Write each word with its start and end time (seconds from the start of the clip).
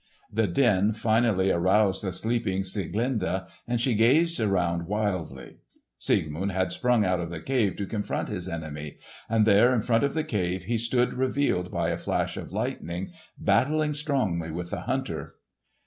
The 0.33 0.47
din 0.47 0.93
finally 0.93 1.51
aroused 1.51 2.03
the 2.03 2.11
sleeping 2.11 2.63
Sieglinde, 2.63 3.45
and 3.67 3.79
she 3.79 3.93
gazed 3.93 4.39
around 4.39 4.87
wildly. 4.87 5.57
Siegmund 5.99 6.51
had 6.51 6.71
sprung 6.71 7.05
out 7.05 7.19
of 7.19 7.29
the 7.29 7.39
cave 7.39 7.75
to 7.75 7.85
confront 7.85 8.27
his 8.27 8.49
enemy; 8.49 8.97
and 9.29 9.45
there 9.45 9.71
in 9.71 9.81
front 9.83 10.03
of 10.03 10.15
the 10.15 10.23
cave 10.23 10.63
he 10.63 10.79
stood 10.79 11.13
revealed 11.13 11.69
by 11.69 11.89
a 11.89 11.99
flash 11.99 12.35
of 12.35 12.51
lightning 12.51 13.11
battling 13.37 13.93
strongly 13.93 14.49
with 14.49 14.71
the 14.71 14.81
hunter. 14.81 15.35